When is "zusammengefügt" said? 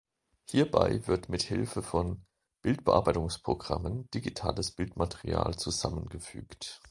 5.59-6.79